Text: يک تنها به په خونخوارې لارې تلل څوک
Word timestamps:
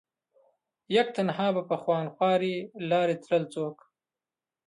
يک 0.95 1.07
تنها 1.17 1.47
به 1.55 1.61
په 1.69 1.75
خونخوارې 1.81 2.55
لارې 2.89 3.15
تلل 3.23 3.43
څوک 3.53 3.77